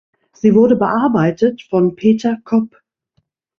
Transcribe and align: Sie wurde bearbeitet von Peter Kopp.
Sie 0.33 0.55
wurde 0.55 0.77
bearbeitet 0.77 1.61
von 1.61 1.95
Peter 1.95 2.37
Kopp. 2.43 2.81